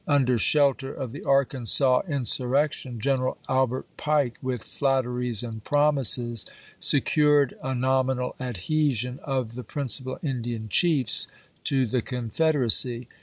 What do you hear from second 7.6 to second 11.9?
a nom inal adhesion of the principal Indian chiefs to